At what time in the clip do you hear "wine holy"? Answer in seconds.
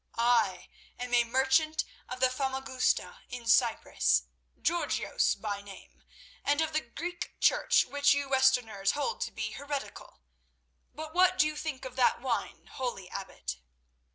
12.19-13.11